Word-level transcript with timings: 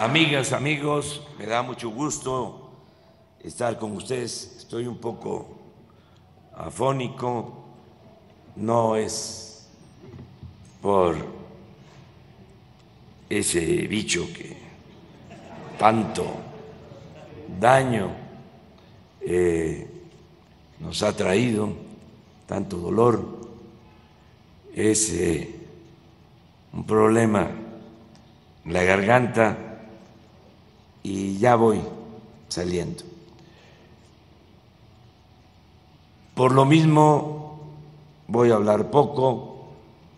Amigas, 0.00 0.52
amigos, 0.52 1.22
me 1.38 1.46
da 1.46 1.62
mucho 1.62 1.90
gusto 1.90 2.70
estar 3.42 3.78
con 3.78 3.96
ustedes. 3.96 4.56
Estoy 4.58 4.86
un 4.86 4.98
poco 4.98 5.48
afónico, 6.56 7.64
no 8.56 8.96
es 8.96 9.66
por 10.80 11.16
ese 13.28 13.60
bicho 13.88 14.28
que 14.32 14.56
tanto 15.78 16.26
daño 17.58 18.10
eh, 19.20 19.90
nos 20.78 21.02
ha 21.02 21.16
traído, 21.16 21.72
tanto 22.46 22.76
dolor, 22.76 23.33
es 24.74 25.10
eh, 25.12 25.54
un 26.72 26.84
problema 26.84 27.48
en 28.64 28.72
la 28.72 28.82
garganta 28.82 29.56
y 31.02 31.38
ya 31.38 31.54
voy 31.54 31.80
saliendo. 32.48 33.04
Por 36.34 36.52
lo 36.52 36.64
mismo 36.64 37.60
voy 38.26 38.50
a 38.50 38.54
hablar 38.54 38.90
poco, 38.90 39.66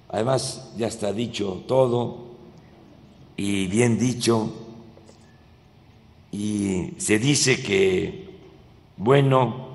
además 0.09 0.73
ya 0.77 0.87
está 0.87 1.13
dicho 1.13 1.65
todo 1.69 2.25
y 3.37 3.67
bien 3.67 3.99
dicho, 3.99 4.51
y 6.33 6.95
se 6.97 7.19
dice 7.19 7.63
que 7.63 8.31
bueno 8.97 9.67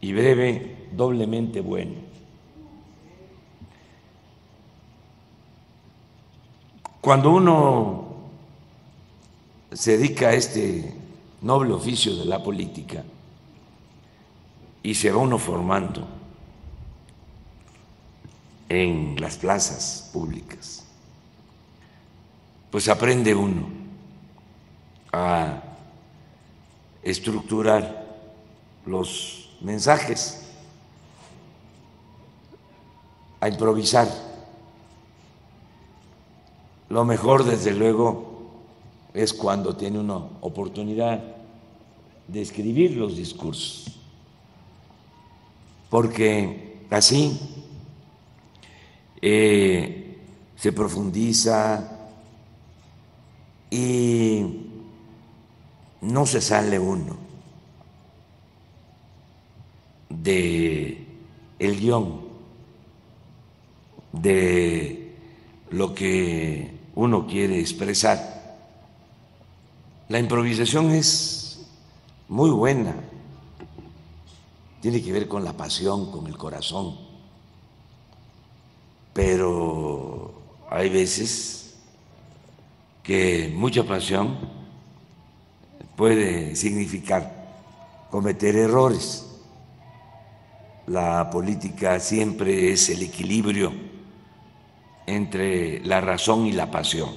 y 0.00 0.12
breve, 0.12 0.88
doblemente 0.92 1.60
bueno. 1.60 2.13
Cuando 7.04 7.32
uno 7.32 8.14
se 9.70 9.98
dedica 9.98 10.28
a 10.28 10.32
este 10.32 10.94
noble 11.42 11.74
oficio 11.74 12.16
de 12.16 12.24
la 12.24 12.42
política 12.42 13.04
y 14.82 14.94
se 14.94 15.12
va 15.12 15.18
uno 15.18 15.36
formando 15.36 16.08
en 18.70 19.20
las 19.20 19.36
plazas 19.36 20.08
públicas, 20.14 20.86
pues 22.70 22.88
aprende 22.88 23.34
uno 23.34 23.66
a 25.12 25.62
estructurar 27.02 28.16
los 28.86 29.50
mensajes, 29.60 30.46
a 33.40 33.48
improvisar. 33.50 34.23
Lo 36.88 37.04
mejor, 37.04 37.44
desde 37.44 37.72
luego, 37.72 38.34
es 39.14 39.32
cuando 39.32 39.76
tiene 39.76 39.98
una 39.98 40.16
oportunidad 40.40 41.22
de 42.28 42.42
escribir 42.42 42.96
los 42.96 43.16
discursos, 43.16 43.96
porque 45.88 46.84
así 46.90 47.38
eh, 49.22 50.18
se 50.56 50.72
profundiza 50.72 52.08
y 53.70 54.44
no 56.00 56.26
se 56.26 56.40
sale 56.40 56.78
uno 56.78 57.16
de 60.08 61.06
el 61.58 61.80
guion 61.80 62.20
de 64.12 65.14
lo 65.70 65.94
que 65.94 66.73
uno 66.94 67.26
quiere 67.26 67.58
expresar. 67.58 68.58
La 70.08 70.18
improvisación 70.18 70.90
es 70.90 71.66
muy 72.28 72.50
buena, 72.50 72.94
tiene 74.80 75.02
que 75.02 75.12
ver 75.12 75.28
con 75.28 75.44
la 75.44 75.54
pasión, 75.54 76.10
con 76.10 76.26
el 76.26 76.36
corazón, 76.36 76.96
pero 79.12 80.34
hay 80.70 80.90
veces 80.90 81.74
que 83.02 83.52
mucha 83.54 83.84
pasión 83.84 84.36
puede 85.96 86.54
significar 86.56 87.44
cometer 88.10 88.56
errores. 88.56 89.26
La 90.86 91.30
política 91.30 91.98
siempre 91.98 92.72
es 92.72 92.90
el 92.90 93.02
equilibrio 93.02 93.72
entre 95.06 95.80
la 95.84 96.00
razón 96.00 96.46
y 96.46 96.52
la 96.52 96.70
pasión. 96.70 97.10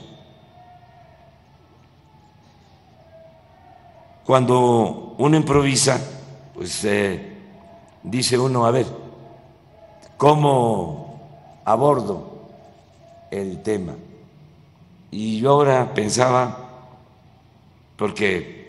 Cuando 4.25 5.15
uno 5.17 5.37
improvisa, 5.37 6.01
pues 6.53 6.83
eh, 6.83 7.37
dice 8.03 8.37
uno, 8.37 8.65
a 8.65 8.71
ver, 8.71 8.85
¿cómo 10.17 11.61
abordo 11.63 12.49
el 13.31 13.63
tema? 13.63 13.95
Y 15.11 15.39
yo 15.39 15.51
ahora 15.51 15.93
pensaba, 15.93 16.89
porque 17.95 18.67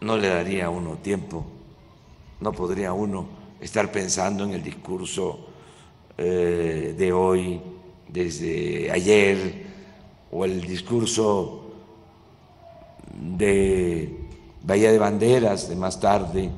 no 0.00 0.16
le 0.16 0.28
daría 0.28 0.66
a 0.66 0.70
uno 0.70 0.96
tiempo, 0.96 1.44
no 2.40 2.52
podría 2.52 2.94
uno 2.94 3.26
estar 3.60 3.92
pensando 3.92 4.44
en 4.44 4.52
el 4.52 4.62
discurso 4.62 5.48
eh, 6.18 6.94
de 6.98 7.12
hoy, 7.12 7.60
desde 8.08 8.90
ayer, 8.90 9.66
o 10.30 10.44
el 10.44 10.60
discurso 10.60 11.62
de 13.14 14.14
Bahía 14.62 14.92
de 14.92 14.98
Banderas, 14.98 15.68
de 15.68 15.76
más 15.76 15.98
tarde, 16.00 16.50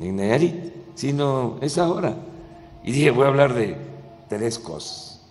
en 0.00 0.16
Nayarit, 0.16 0.72
sino 0.94 1.58
es 1.60 1.78
ahora. 1.78 2.14
Y 2.84 2.92
dije, 2.92 3.10
voy 3.10 3.24
a 3.24 3.28
hablar 3.28 3.54
de 3.54 3.76
tres 4.28 4.58
cosas. 4.58 5.22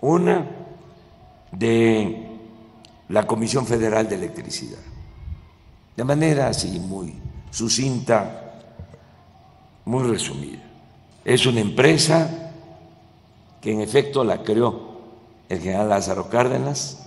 Una, 0.00 0.46
de 1.52 2.26
la 3.08 3.26
Comisión 3.26 3.66
Federal 3.66 4.08
de 4.08 4.16
Electricidad, 4.16 4.78
de 5.96 6.04
manera 6.04 6.48
así 6.48 6.78
muy 6.78 7.14
sucinta, 7.50 8.52
muy 9.84 10.04
resumida. 10.04 10.67
Es 11.28 11.44
una 11.44 11.60
empresa 11.60 12.54
que 13.60 13.70
en 13.70 13.82
efecto 13.82 14.24
la 14.24 14.42
creó 14.42 15.02
el 15.50 15.60
general 15.60 15.90
Lázaro 15.90 16.30
Cárdenas 16.30 17.04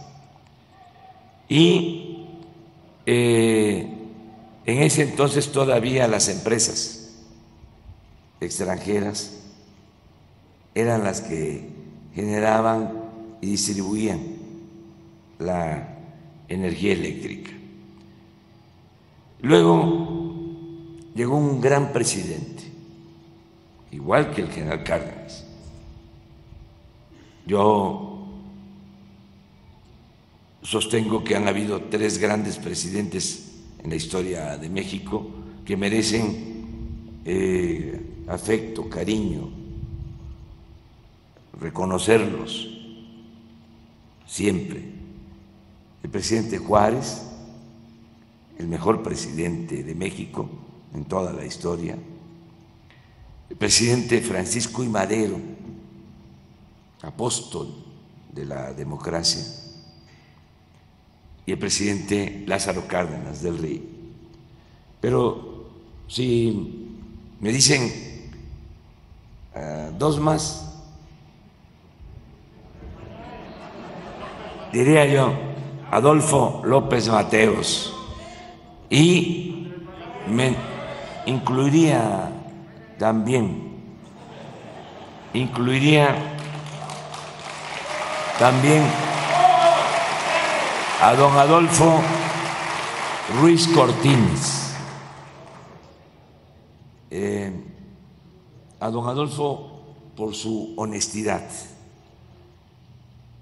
y 1.49 2.27
eh, 3.07 3.91
en 4.63 4.83
ese 4.83 5.01
entonces 5.01 5.51
todavía 5.51 6.07
las 6.07 6.29
empresas 6.29 7.15
extranjeras 8.39 9.39
eran 10.75 11.03
las 11.03 11.21
que 11.21 11.67
generaban 12.13 12.93
y 13.41 13.47
distribuían 13.47 14.21
la 15.39 15.97
energía 16.47 16.93
eléctrica. 16.93 17.49
Luego 19.41 20.09
llegó 21.15 21.37
un 21.37 21.59
gran 21.59 21.91
presidente, 21.91 22.70
igual 23.91 24.31
que 24.31 24.41
el 24.41 24.49
general 24.49 24.83
Cárdenas. 24.83 25.45
Yo 27.45 28.27
sostengo 30.61 31.23
que 31.23 31.35
han 31.35 31.47
habido 31.47 31.81
tres 31.83 32.17
grandes 32.17 32.57
presidentes 32.57 33.51
en 33.83 33.89
la 33.89 33.95
historia 33.95 34.57
de 34.57 34.69
México 34.69 35.27
que 35.65 35.75
merecen 35.75 37.21
eh, 37.25 38.23
afecto, 38.27 38.89
cariño, 38.89 39.49
reconocerlos 41.59 42.69
siempre. 44.25 44.83
El 46.03 46.09
presidente 46.09 46.57
Juárez, 46.57 47.23
el 48.57 48.67
mejor 48.67 49.03
presidente 49.03 49.83
de 49.83 49.95
México 49.95 50.49
en 50.93 51.05
toda 51.05 51.33
la 51.33 51.45
historia, 51.45 51.97
el 53.51 53.57
presidente 53.57 54.21
Francisco 54.21 54.81
I. 54.81 54.87
Madero, 54.87 55.37
apóstol 57.01 57.67
de 58.31 58.45
la 58.45 58.71
democracia, 58.71 59.43
y 61.45 61.51
el 61.51 61.59
presidente 61.59 62.45
Lázaro 62.47 62.87
Cárdenas 62.87 63.41
del 63.41 63.57
Rey. 63.57 63.89
Pero 65.01 65.69
si 66.07 66.95
me 67.41 67.51
dicen 67.51 67.91
uh, 69.53 69.97
dos 69.97 70.17
más, 70.17 70.73
diría 74.71 75.05
yo 75.07 75.33
Adolfo 75.91 76.61
López 76.63 77.09
Mateos 77.09 77.93
y 78.89 79.67
me 80.29 80.55
incluiría 81.25 82.37
también 83.01 83.73
incluiría 85.33 86.37
también 88.37 88.83
a 91.01 91.15
don 91.15 91.35
Adolfo 91.35 91.99
Ruiz 93.39 93.67
Cortines. 93.69 94.75
Eh, 97.09 97.51
a 98.79 98.89
don 98.91 99.07
Adolfo 99.09 99.81
por 100.15 100.35
su 100.35 100.75
honestidad 100.77 101.49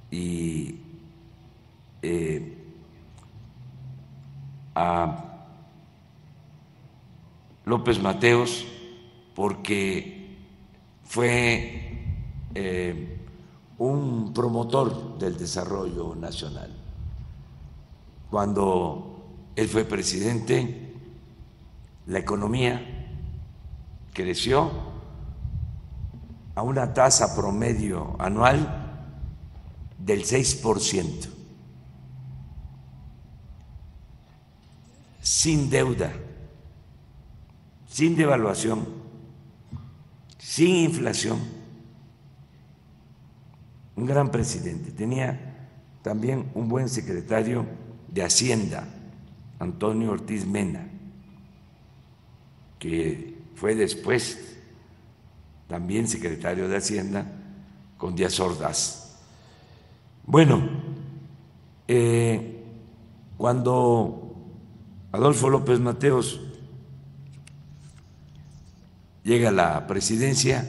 y 0.09 0.77
eh, 2.01 2.57
a 4.73 5.25
López 7.65 7.99
Mateos 7.99 8.65
porque 9.39 10.35
fue 11.05 12.03
eh, 12.53 13.19
un 13.77 14.33
promotor 14.33 15.17
del 15.17 15.37
desarrollo 15.37 16.13
nacional. 16.13 16.75
Cuando 18.29 19.23
él 19.55 19.69
fue 19.69 19.85
presidente, 19.85 20.93
la 22.07 22.19
economía 22.19 22.85
creció 24.11 24.71
a 26.53 26.61
una 26.61 26.93
tasa 26.93 27.33
promedio 27.33 28.17
anual 28.19 29.07
del 29.99 30.25
6%, 30.25 31.29
sin 35.21 35.69
deuda, 35.69 36.11
sin 37.87 38.17
devaluación, 38.17 39.07
sin 40.49 40.77
inflación. 40.77 41.37
Un 43.95 44.07
gran 44.07 44.31
presidente. 44.31 44.89
Tenía 44.89 45.69
también 46.01 46.49
un 46.55 46.67
buen 46.67 46.89
secretario 46.89 47.67
de 48.07 48.23
Hacienda, 48.23 48.87
Antonio 49.59 50.09
Ortiz 50.09 50.47
Mena, 50.47 50.87
que 52.79 53.37
fue 53.53 53.75
después 53.75 54.57
también 55.67 56.07
secretario 56.07 56.67
de 56.67 56.77
Hacienda 56.77 57.31
con 57.95 58.15
Díaz 58.15 58.39
Ordaz. 58.39 59.19
Bueno, 60.25 60.67
eh, 61.87 62.63
cuando 63.37 64.33
Adolfo 65.11 65.47
López 65.51 65.79
Mateos 65.79 66.41
llega 69.29 69.51
la 69.51 69.85
presidencia, 69.85 70.67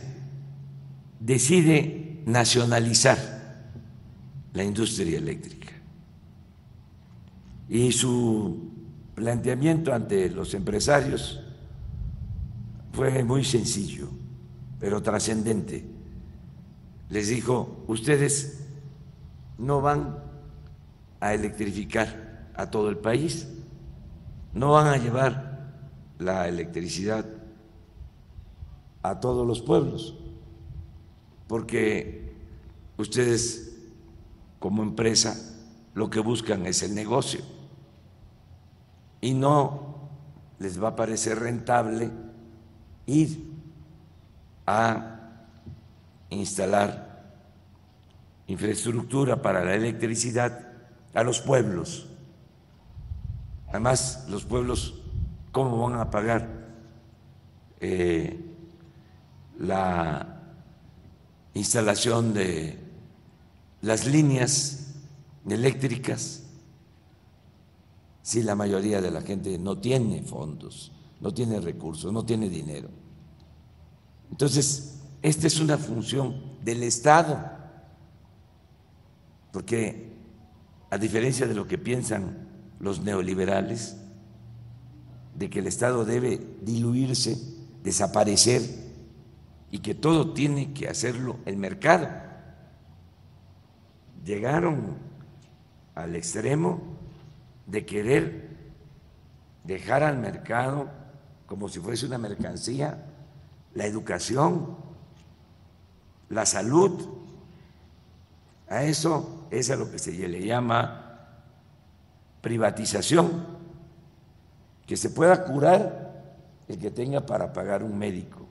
decide 1.19 2.21
nacionalizar 2.27 3.17
la 4.53 4.63
industria 4.63 5.17
eléctrica. 5.17 5.73
Y 7.71 7.91
su 7.91 8.71
planteamiento 9.15 9.95
ante 9.95 10.29
los 10.29 10.53
empresarios 10.53 11.41
fue 12.93 13.25
muy 13.25 13.45
sencillo, 13.47 14.11
pero 14.79 15.03
trascendente. 15.03 15.87
Les 17.09 17.29
dijo, 17.29 17.83
ustedes 17.87 18.61
no 19.57 19.81
van 19.81 20.19
a 21.19 21.33
electrificar 21.33 22.51
a 22.55 22.71
todo 22.71 22.91
el 22.91 22.99
país, 22.99 23.49
no 24.53 24.73
van 24.73 24.89
a 24.89 24.99
llevar 24.99 25.73
la 26.19 26.47
electricidad 26.47 27.40
a 29.03 29.21
todos 29.21 29.47
los 29.47 29.63
pueblos, 29.63 30.15
porque 31.49 32.35
ustedes 32.97 33.77
como 34.59 34.83
empresa 34.83 35.37
lo 35.95 36.11
que 36.11 36.21
buscan 36.21 36.67
es 36.67 36.83
el 36.83 36.95
negocio 36.95 37.41
y 39.21 39.35
no 39.35 40.09
les 40.59 40.83
va 40.83 40.89
a 40.89 40.97
parecer 40.97 41.39
rentable 41.39 42.11
ir 43.07 43.51
a 44.67 45.21
instalar 46.29 47.35
infraestructura 48.47 49.43
para 49.43 49.65
la 49.65 49.75
electricidad 49.75 50.69
a 51.15 51.23
los 51.23 51.41
pueblos. 51.41 52.07
Además, 53.69 54.27
los 54.29 54.45
pueblos, 54.45 55.01
¿cómo 55.53 55.89
van 55.89 56.01
a 56.01 56.11
pagar 56.11 56.49
eh, 57.81 58.50
la 59.61 60.41
instalación 61.55 62.33
de 62.33 62.79
las 63.83 64.07
líneas 64.07 64.95
eléctricas 65.49 66.43
si 68.23 68.43
la 68.43 68.55
mayoría 68.55 69.01
de 69.01 69.11
la 69.11 69.23
gente 69.23 69.59
no 69.59 69.79
tiene 69.79 70.23
fondos, 70.23 70.93
no 71.21 71.33
tiene 71.33 71.61
recursos, 71.61 72.13
no 72.13 72.25
tiene 72.25 72.49
dinero? 72.49 72.89
Entonces, 74.31 75.01
esta 75.23 75.47
es 75.47 75.61
una 75.61 75.77
función 75.77 76.41
del 76.63 76.83
Estado, 76.83 77.39
porque 79.53 80.13
a 80.91 80.97
diferencia 80.97 81.47
de 81.47 81.55
lo 81.55 81.67
que 81.67 81.79
piensan 81.79 82.49
los 82.79 83.01
neoliberales, 83.01 83.97
de 85.35 85.51
que 85.51 85.59
el 85.59 85.67
Estado 85.67 86.05
debe 86.05 86.41
diluirse, 86.63 87.37
desaparecer, 87.83 88.90
y 89.71 89.79
que 89.79 89.95
todo 89.95 90.33
tiene 90.33 90.73
que 90.73 90.89
hacerlo 90.89 91.39
el 91.47 91.57
mercado. 91.57 92.09
Llegaron 94.25 94.97
al 95.95 96.17
extremo 96.17 96.81
de 97.67 97.87
querer 97.87 98.51
dejar 99.65 100.03
al 100.03 100.19
mercado 100.19 100.91
como 101.47 101.69
si 101.69 101.81
fuese 101.81 102.07
una 102.07 102.19
mercancía 102.19 103.07
la 103.75 103.87
educación, 103.87 104.77
la 106.29 106.47
salud. 106.47 107.09
A 108.69 108.85
eso 108.85 109.47
es 109.51 109.71
a 109.71 109.77
lo 109.77 109.91
que 109.91 109.99
se 109.99 110.13
le 110.13 110.45
llama 110.45 111.07
privatización, 112.41 113.47
que 114.87 114.97
se 114.97 115.11
pueda 115.11 115.45
curar 115.45 116.11
el 116.69 116.79
que 116.79 116.91
tenga 116.91 117.27
para 117.27 117.53
pagar 117.53 117.83
un 117.83 117.99
médico 117.99 118.47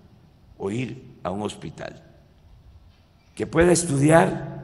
o 0.58 0.70
ir 0.72 1.09
a 1.24 1.32
un 1.32 1.42
hospital, 1.42 2.04
que 3.36 3.48
pueda 3.48 3.72
estudiar 3.72 4.60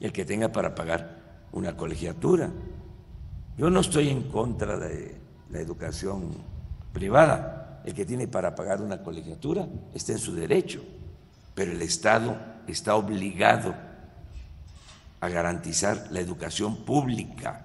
el 0.00 0.12
que 0.12 0.24
tenga 0.24 0.48
para 0.52 0.74
pagar 0.74 1.16
una 1.52 1.76
colegiatura. 1.76 2.50
Yo 3.56 3.70
no 3.70 3.80
estoy 3.80 4.10
en 4.10 4.24
contra 4.24 4.76
de 4.78 5.16
la 5.50 5.60
educación 5.60 6.30
privada. 6.92 7.82
El 7.84 7.94
que 7.94 8.04
tiene 8.04 8.28
para 8.28 8.54
pagar 8.54 8.82
una 8.82 9.02
colegiatura 9.02 9.66
está 9.94 10.12
en 10.12 10.18
su 10.18 10.34
derecho, 10.34 10.82
pero 11.54 11.72
el 11.72 11.80
Estado 11.82 12.36
está 12.66 12.96
obligado 12.96 13.74
a 15.20 15.28
garantizar 15.28 16.08
la 16.10 16.20
educación 16.20 16.84
pública, 16.84 17.64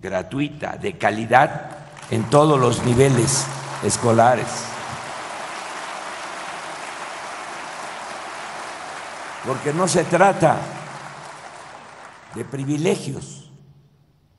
gratuita, 0.00 0.76
de 0.76 0.96
calidad 0.96 1.70
en 2.10 2.24
todos 2.30 2.58
los 2.58 2.84
niveles 2.84 3.46
escolares. 3.82 4.75
Porque 9.46 9.72
no 9.72 9.86
se 9.86 10.02
trata 10.04 10.60
de 12.34 12.44
privilegios, 12.44 13.48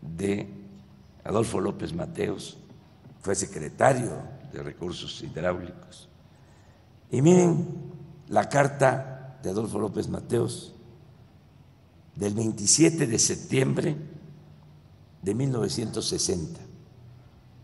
de 0.00 0.48
Adolfo 1.24 1.60
López 1.60 1.92
Mateos, 1.92 2.58
fue 3.20 3.34
secretario 3.34 4.12
de 4.52 4.62
Recursos 4.62 5.20
Hidráulicos. 5.20 6.08
Y 7.10 7.22
miren 7.22 7.66
la 8.28 8.48
carta 8.48 9.38
de 9.42 9.50
Adolfo 9.50 9.80
López 9.80 10.08
Mateos 10.08 10.74
del 12.14 12.34
27 12.34 13.08
de 13.08 13.18
septiembre 13.18 14.11
de 15.22 15.34
1960, 15.34 16.60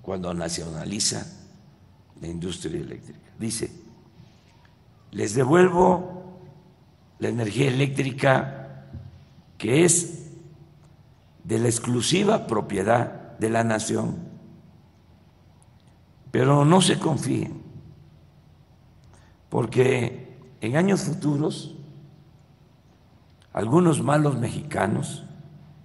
cuando 0.00 0.32
nacionaliza 0.32 1.26
la 2.20 2.28
industria 2.28 2.80
eléctrica. 2.80 3.30
Dice, 3.38 3.70
les 5.10 5.34
devuelvo 5.34 6.38
la 7.18 7.28
energía 7.28 7.68
eléctrica 7.68 8.86
que 9.58 9.84
es 9.84 10.30
de 11.44 11.58
la 11.58 11.68
exclusiva 11.68 12.46
propiedad 12.46 13.36
de 13.38 13.50
la 13.50 13.64
nación, 13.64 14.16
pero 16.30 16.64
no 16.64 16.80
se 16.80 16.98
confíen, 16.98 17.62
porque 19.48 20.38
en 20.60 20.76
años 20.76 21.02
futuros 21.02 21.74
algunos 23.52 24.02
malos 24.02 24.36
mexicanos, 24.36 25.24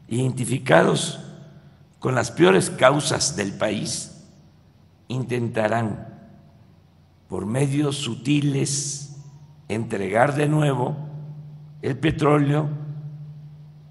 identificados 0.08 1.20
con 2.04 2.16
las 2.16 2.32
peores 2.32 2.70
causas 2.70 3.38
del 3.38 3.54
país, 3.54 4.26
intentarán 5.08 6.06
por 7.30 7.46
medios 7.46 7.96
sutiles 7.96 9.16
entregar 9.70 10.36
de 10.36 10.50
nuevo 10.50 10.98
el 11.82 11.98
petróleo 11.98 12.68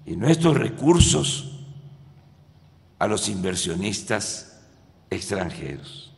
y 0.05 0.15
nuestros 0.15 0.55
recursos 0.55 1.65
a 2.99 3.07
los 3.07 3.29
inversionistas 3.29 4.61
extranjeros. 5.09 6.15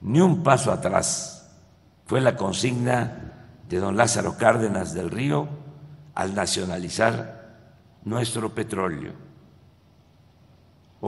Ni 0.00 0.20
un 0.20 0.44
paso 0.44 0.70
atrás 0.70 1.50
fue 2.04 2.20
la 2.20 2.36
consigna 2.36 3.32
de 3.68 3.78
don 3.78 3.96
Lázaro 3.96 4.36
Cárdenas 4.36 4.94
del 4.94 5.10
Río 5.10 5.48
al 6.14 6.36
nacionalizar 6.36 7.58
nuestro 8.04 8.54
petróleo. 8.54 9.26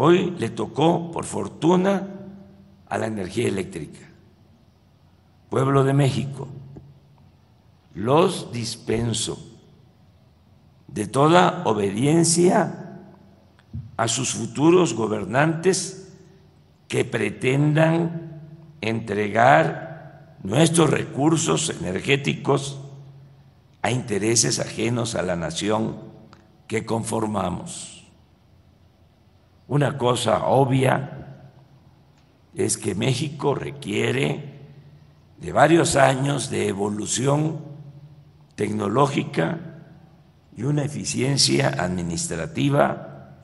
Hoy 0.00 0.32
le 0.38 0.48
tocó, 0.48 1.10
por 1.10 1.24
fortuna, 1.24 2.06
a 2.88 2.98
la 2.98 3.06
energía 3.06 3.48
eléctrica. 3.48 3.98
Pueblo 5.50 5.82
de 5.82 5.92
México, 5.92 6.46
los 7.94 8.52
dispenso 8.52 9.44
de 10.86 11.08
toda 11.08 11.64
obediencia 11.64 13.00
a 13.96 14.06
sus 14.06 14.34
futuros 14.34 14.94
gobernantes 14.94 16.12
que 16.86 17.04
pretendan 17.04 18.40
entregar 18.80 20.36
nuestros 20.44 20.90
recursos 20.90 21.70
energéticos 21.70 22.78
a 23.82 23.90
intereses 23.90 24.60
ajenos 24.60 25.16
a 25.16 25.22
la 25.22 25.34
nación 25.34 25.96
que 26.68 26.86
conformamos. 26.86 27.97
Una 29.68 29.98
cosa 29.98 30.46
obvia 30.46 31.44
es 32.54 32.78
que 32.78 32.94
México 32.94 33.54
requiere 33.54 34.58
de 35.36 35.52
varios 35.52 35.94
años 35.94 36.48
de 36.48 36.68
evolución 36.68 37.60
tecnológica 38.54 39.58
y 40.56 40.62
una 40.62 40.84
eficiencia 40.84 41.68
administrativa 41.68 43.36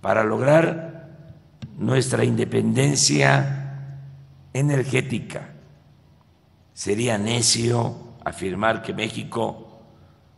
para 0.00 0.24
lograr 0.24 1.08
nuestra 1.78 2.24
independencia 2.24 4.00
energética. 4.52 5.50
Sería 6.74 7.18
necio 7.18 8.16
afirmar 8.24 8.82
que 8.82 8.94
México 8.94 9.80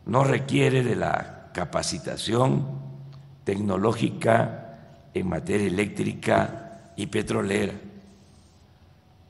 no 0.04 0.23
requiere 0.23 0.85
de 0.85 0.97
la 0.97 1.50
capacitación 1.54 2.78
tecnológica 3.44 4.69
en 5.14 5.28
materia 5.28 5.66
eléctrica 5.66 6.92
y 6.96 7.06
petrolera. 7.06 7.74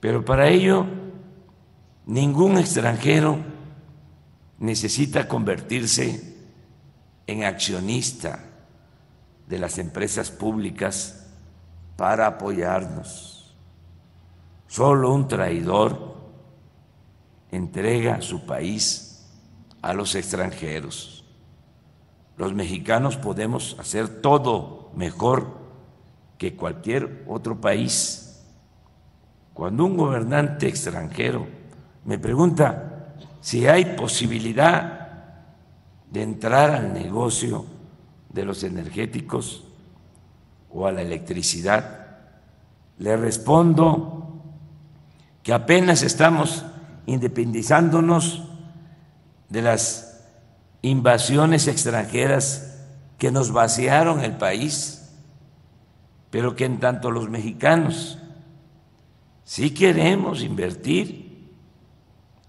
Pero 0.01 0.25
para 0.25 0.49
ello, 0.49 0.87
ningún 2.07 2.59
extranjero 2.59 3.39
necesita 4.59 5.29
convertirse 5.29 6.37
en 7.27 7.45
accionista 7.45 8.41
de 9.47 9.59
las 9.59 9.79
empresas 9.79 10.31
públicas 10.31 11.27
para 11.97 12.27
apoyarnos. 12.27 13.55
Solo 14.67 15.13
un 15.13 15.29
traidor 15.29 16.17
entrega 17.51 18.23
su 18.23 18.47
país 18.47 19.29
a 19.83 19.93
los 19.93 20.15
extranjeros. 20.15 21.25
Los 22.37 22.55
mexicanos 22.55 23.17
podemos 23.17 23.77
hacer 23.79 24.21
todo 24.23 24.91
mejor 24.95 25.60
que 26.41 26.57
cualquier 26.57 27.23
otro 27.29 27.61
país. 27.61 28.41
Cuando 29.53 29.85
un 29.85 29.99
gobernante 29.99 30.69
extranjero 30.69 31.47
me 32.07 32.19
pregunta 32.19 33.13
si 33.43 33.67
hay 33.67 33.95
posibilidad 33.95 35.11
de 36.11 36.23
entrar 36.23 36.71
al 36.71 36.95
negocio 36.95 37.67
de 38.31 38.47
los 38.47 38.65
energéticos 38.65 39.65
o 40.71 40.87
a 40.87 40.93
la 40.93 41.03
electricidad, 41.03 42.07
le 42.97 43.19
respondo 43.19 44.43
que 45.43 45.53
apenas 45.53 46.03
estamos 46.03 46.65
independizándonos 47.05 48.45
de 49.51 49.61
las 49.61 50.25
invasiones 50.81 51.69
extranjeras 51.69 52.79
que 53.19 53.31
nos 53.31 53.53
vaciaron 53.53 54.25
el 54.25 54.39
país, 54.39 55.00
pero 56.31 56.55
que 56.55 56.65
en 56.65 56.79
tanto 56.79 57.11
los 57.11 57.29
mexicanos 57.29 58.19
sí 59.45 59.71
queremos 59.71 60.43
invertir 60.43 61.51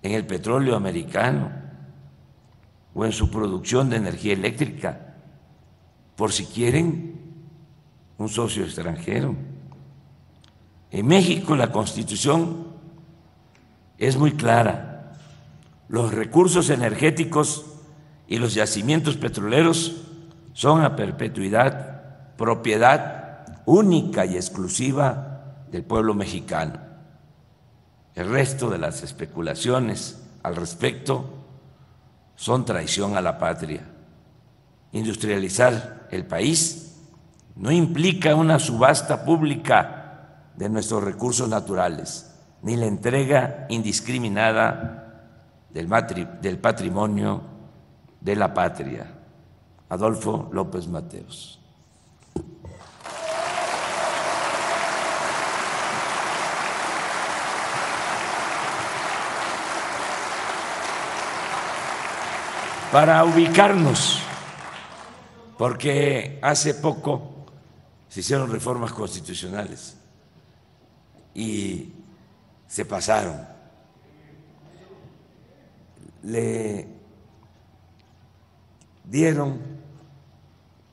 en 0.03 0.13
el 0.13 0.25
petróleo 0.25 0.75
americano 0.75 1.51
o 2.93 3.05
en 3.05 3.11
su 3.11 3.29
producción 3.31 3.89
de 3.89 3.97
energía 3.97 4.33
eléctrica, 4.33 5.15
por 6.15 6.31
si 6.31 6.45
quieren 6.45 7.19
un 8.17 8.29
socio 8.29 8.63
extranjero. 8.63 9.35
En 10.91 11.07
México 11.07 11.55
la 11.55 11.71
constitución 11.71 12.67
es 13.97 14.17
muy 14.17 14.33
clara. 14.33 15.13
Los 15.87 16.13
recursos 16.13 16.69
energéticos 16.69 17.65
y 18.27 18.37
los 18.37 18.53
yacimientos 18.53 19.17
petroleros 19.17 20.03
son 20.53 20.83
a 20.83 20.95
perpetuidad 20.95 22.35
propiedad 22.35 23.20
única 23.65 24.25
y 24.25 24.35
exclusiva 24.35 25.65
del 25.71 25.83
pueblo 25.83 26.13
mexicano. 26.13 26.79
El 28.13 28.29
resto 28.29 28.69
de 28.69 28.77
las 28.77 29.03
especulaciones 29.03 30.21
al 30.43 30.55
respecto 30.55 31.25
son 32.35 32.65
traición 32.65 33.15
a 33.15 33.21
la 33.21 33.37
patria. 33.37 33.81
Industrializar 34.91 36.07
el 36.11 36.25
país 36.25 36.97
no 37.55 37.71
implica 37.71 38.35
una 38.35 38.59
subasta 38.59 39.23
pública 39.23 40.51
de 40.55 40.69
nuestros 40.69 41.03
recursos 41.03 41.47
naturales 41.47 42.31
ni 42.63 42.75
la 42.75 42.85
entrega 42.85 43.65
indiscriminada 43.69 45.01
del, 45.69 45.87
del 46.41 46.57
patrimonio 46.59 47.41
de 48.19 48.35
la 48.35 48.53
patria. 48.53 49.07
Adolfo 49.89 50.49
López 50.51 50.87
Mateos. 50.87 51.60
Para 62.91 63.23
ubicarnos, 63.23 64.19
porque 65.57 66.37
hace 66.41 66.73
poco 66.73 67.45
se 68.09 68.19
hicieron 68.19 68.51
reformas 68.51 68.91
constitucionales 68.91 69.95
y 71.33 71.93
se 72.67 72.83
pasaron. 72.83 73.47
Le 76.23 76.87
dieron, 79.05 79.57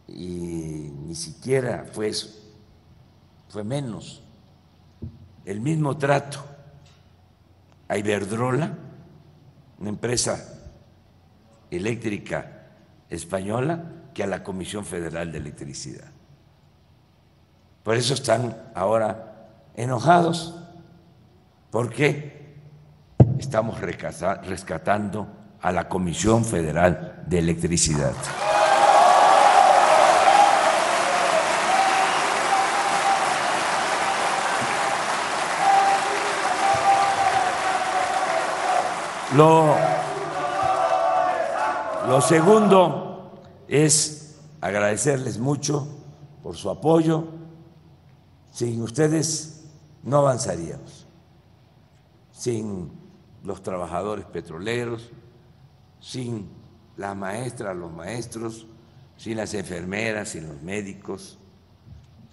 y 0.07 0.93
ni 1.05 1.17
siquiera 1.17 1.85
fue 1.93 2.13
fue 3.49 3.65
menos. 3.65 4.23
El 5.45 5.61
mismo 5.61 5.97
trato 5.97 6.45
a 7.89 7.97
Iberdrola, 7.97 8.77
una 9.79 9.89
empresa 9.89 10.58
eléctrica 11.71 12.67
española, 13.11 13.85
que 14.15 14.23
a 14.23 14.27
la 14.27 14.43
Comisión 14.43 14.85
Federal 14.85 15.31
de 15.33 15.39
Electricidad. 15.39 16.11
Por 17.83 17.97
eso 17.97 18.15
están 18.15 18.57
ahora 18.75 19.49
enojados, 19.75 20.55
porque 21.71 22.57
estamos 23.39 23.81
rescatando 23.81 25.29
a 25.61 25.73
la 25.73 25.89
Comisión 25.89 26.45
Federal 26.45 27.25
de 27.27 27.39
Electricidad. 27.39 28.13
Lo, 39.37 39.77
lo 42.19 42.23
segundo 42.23 43.39
es 43.69 44.41
agradecerles 44.61 45.39
mucho 45.39 45.87
por 46.43 46.57
su 46.57 46.69
apoyo. 46.69 47.29
Sin 48.51 48.83
ustedes 48.83 49.63
no 50.03 50.19
avanzaríamos. 50.19 51.07
Sin 52.33 52.91
los 53.45 53.63
trabajadores 53.63 54.25
petroleros, 54.25 55.11
sin 56.01 56.49
las 56.97 57.15
maestras, 57.15 57.77
los 57.77 57.93
maestros, 57.93 58.67
sin 59.17 59.37
las 59.37 59.55
enfermeras, 59.55 60.31
sin 60.31 60.49
los 60.49 60.61
médicos, 60.61 61.39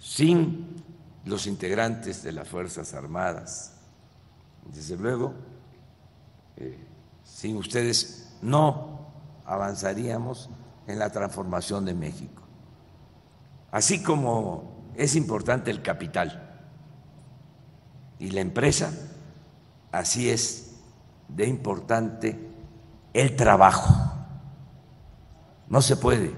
sin 0.00 0.82
los 1.26 1.46
integrantes 1.46 2.24
de 2.24 2.32
las 2.32 2.48
Fuerzas 2.48 2.92
Armadas. 2.92 3.76
Desde 4.64 4.96
luego, 4.96 5.32
eh, 6.56 6.76
sin 7.22 7.56
ustedes 7.56 8.32
no 8.42 8.95
avanzaríamos 9.46 10.50
en 10.86 10.98
la 10.98 11.10
transformación 11.10 11.84
de 11.84 11.94
México. 11.94 12.42
Así 13.70 14.02
como 14.02 14.92
es 14.94 15.16
importante 15.16 15.70
el 15.70 15.82
capital 15.82 16.60
y 18.18 18.30
la 18.30 18.40
empresa, 18.40 18.90
así 19.92 20.30
es 20.30 20.76
de 21.28 21.46
importante 21.46 22.50
el 23.12 23.36
trabajo. 23.36 23.94
No 25.68 25.82
se 25.82 25.96
puede 25.96 26.34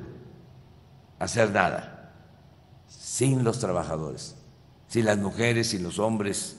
hacer 1.19 1.51
nada 1.51 2.13
sin 2.87 3.45
los 3.45 3.59
trabajadores, 3.59 4.37
sin 4.87 5.05
las 5.05 5.19
mujeres 5.19 5.75
y 5.75 5.79
los 5.79 5.99
hombres 5.99 6.59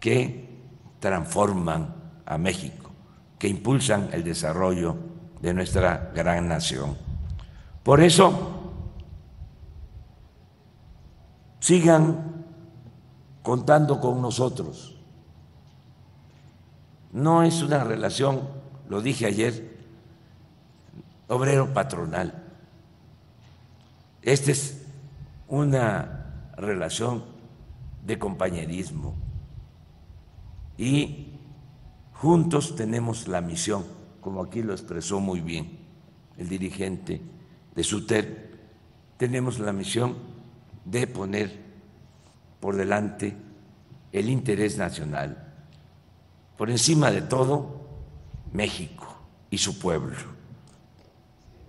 que 0.00 0.48
transforman 1.00 1.94
a 2.24 2.38
México, 2.38 2.90
que 3.38 3.48
impulsan 3.48 4.08
el 4.12 4.24
desarrollo 4.24 5.11
de 5.42 5.52
nuestra 5.52 6.10
gran 6.14 6.48
nación. 6.48 6.96
Por 7.82 8.00
eso, 8.00 8.72
sigan 11.60 12.44
contando 13.42 14.00
con 14.00 14.22
nosotros. 14.22 14.96
No 17.12 17.42
es 17.42 17.60
una 17.62 17.84
relación, 17.84 18.40
lo 18.88 19.02
dije 19.02 19.26
ayer, 19.26 19.76
obrero 21.28 21.74
patronal. 21.74 22.42
Esta 24.22 24.52
es 24.52 24.82
una 25.48 26.52
relación 26.56 27.24
de 28.06 28.18
compañerismo 28.18 29.14
y 30.78 31.28
Juntos 32.22 32.76
tenemos 32.76 33.26
la 33.26 33.40
misión, 33.40 33.82
como 34.22 34.40
aquí 34.40 34.62
lo 34.62 34.72
expresó 34.72 35.20
muy 35.20 35.40
bien 35.40 35.78
el 36.38 36.48
dirigente 36.48 37.20
de 37.74 37.84
SUTER, 37.84 38.52
tenemos 39.18 39.58
la 39.58 39.72
misión 39.72 40.16
de 40.84 41.06
poner 41.08 41.60
por 42.60 42.76
delante 42.76 43.36
el 44.12 44.30
interés 44.30 44.78
nacional, 44.78 45.52
por 46.56 46.70
encima 46.70 47.10
de 47.10 47.22
todo 47.22 47.82
México 48.52 49.06
y 49.50 49.58
su 49.58 49.78
pueblo. 49.78 50.16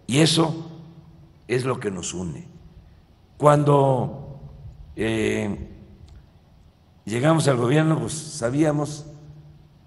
Y 0.06 0.20
eso 0.20 0.80
es 1.48 1.66
lo 1.66 1.80
que 1.80 1.90
nos 1.90 2.14
une. 2.14 2.48
Cuando 3.38 4.40
eh, 4.96 5.70
llegamos 7.04 7.48
al 7.48 7.58
gobierno, 7.58 8.00
pues 8.00 8.14
sabíamos 8.14 9.08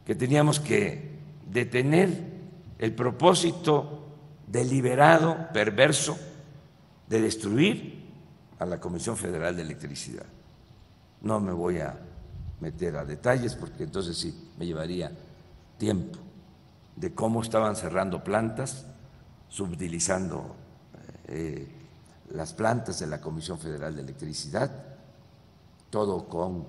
que 0.04 0.16
teníamos 0.16 0.58
que 0.58 1.16
detener 1.48 2.35
el 2.78 2.94
propósito 2.94 4.04
deliberado, 4.46 5.48
perverso, 5.52 6.16
de 7.08 7.20
destruir 7.20 8.06
a 8.58 8.66
la 8.66 8.80
Comisión 8.80 9.16
Federal 9.16 9.56
de 9.56 9.62
Electricidad. 9.62 10.26
No 11.22 11.40
me 11.40 11.52
voy 11.52 11.78
a 11.78 11.98
meter 12.60 12.96
a 12.96 13.04
detalles 13.04 13.54
porque 13.54 13.84
entonces 13.84 14.16
sí 14.16 14.50
me 14.58 14.66
llevaría 14.66 15.12
tiempo 15.78 16.18
de 16.94 17.14
cómo 17.14 17.42
estaban 17.42 17.76
cerrando 17.76 18.24
plantas, 18.24 18.86
subutilizando 19.48 20.56
eh, 21.28 21.68
las 22.30 22.54
plantas 22.54 22.98
de 22.98 23.06
la 23.06 23.20
Comisión 23.20 23.58
Federal 23.58 23.94
de 23.94 24.02
Electricidad, 24.02 24.70
todo 25.90 26.26
con 26.28 26.66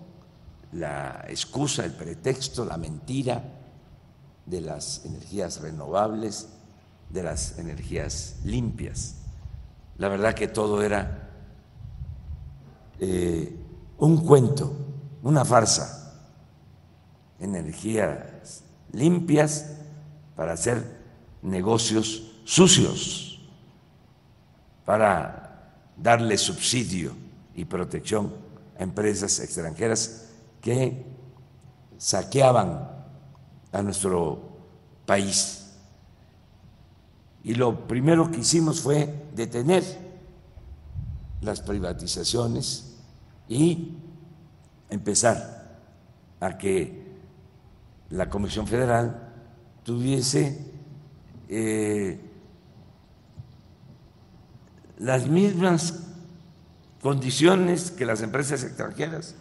la 0.73 1.25
excusa, 1.27 1.85
el 1.85 1.93
pretexto, 1.93 2.65
la 2.65 2.77
mentira 2.77 3.56
de 4.47 4.61
las 4.61 5.05
energías 5.05 5.61
renovables, 5.61 6.47
de 7.09 7.23
las 7.23 7.59
energías 7.59 8.37
limpias. 8.43 9.15
La 9.97 10.09
verdad 10.09 10.33
que 10.33 10.47
todo 10.47 10.81
era 10.81 11.29
eh, 12.99 13.55
un 13.97 14.25
cuento, 14.25 14.73
una 15.23 15.45
farsa. 15.45 16.15
Energías 17.39 18.63
limpias 18.93 19.73
para 20.35 20.53
hacer 20.53 20.97
negocios 21.41 22.31
sucios, 22.45 23.47
para 24.85 25.73
darle 25.97 26.37
subsidio 26.37 27.13
y 27.53 27.65
protección 27.65 28.33
a 28.79 28.83
empresas 28.83 29.39
extranjeras 29.39 30.29
que 30.61 31.05
saqueaban 31.97 32.96
a 33.71 33.81
nuestro 33.81 34.41
país. 35.05 35.67
Y 37.43 37.55
lo 37.55 37.87
primero 37.87 38.29
que 38.29 38.39
hicimos 38.39 38.81
fue 38.81 39.27
detener 39.35 39.83
las 41.41 41.61
privatizaciones 41.61 42.95
y 43.47 43.93
empezar 44.89 45.77
a 46.39 46.57
que 46.57 47.07
la 48.09 48.29
Comisión 48.29 48.67
Federal 48.67 49.31
tuviese 49.83 50.59
eh, 51.49 52.19
las 54.97 55.27
mismas 55.27 56.03
condiciones 57.01 57.91
que 57.91 58.05
las 58.05 58.21
empresas 58.21 58.63
extranjeras 58.63 59.35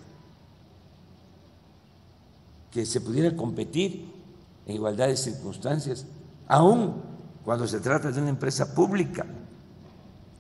que 2.70 2.84
se 2.84 3.00
pudiera 3.00 3.34
competir 3.34 4.15
en 4.66 4.74
igualdad 4.74 5.08
de 5.08 5.16
circunstancias, 5.16 6.06
aun 6.48 7.02
cuando 7.44 7.66
se 7.66 7.80
trata 7.80 8.10
de 8.10 8.20
una 8.20 8.30
empresa 8.30 8.74
pública 8.74 9.24